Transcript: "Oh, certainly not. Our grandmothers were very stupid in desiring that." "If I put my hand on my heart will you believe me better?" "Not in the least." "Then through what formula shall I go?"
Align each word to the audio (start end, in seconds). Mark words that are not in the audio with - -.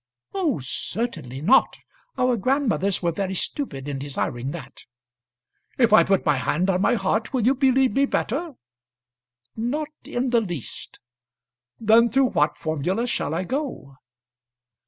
"Oh, 0.33 0.57
certainly 0.61 1.41
not. 1.41 1.77
Our 2.17 2.35
grandmothers 2.35 3.03
were 3.03 3.11
very 3.11 3.35
stupid 3.35 3.87
in 3.87 3.99
desiring 3.99 4.49
that." 4.49 4.85
"If 5.77 5.93
I 5.93 6.03
put 6.03 6.25
my 6.25 6.37
hand 6.37 6.71
on 6.71 6.81
my 6.81 6.95
heart 6.95 7.33
will 7.33 7.45
you 7.45 7.53
believe 7.53 7.91
me 7.95 8.07
better?" 8.07 8.53
"Not 9.55 9.89
in 10.03 10.31
the 10.31 10.41
least." 10.41 10.99
"Then 11.79 12.09
through 12.09 12.31
what 12.31 12.57
formula 12.57 13.05
shall 13.05 13.35
I 13.35 13.43
go?" 13.43 13.97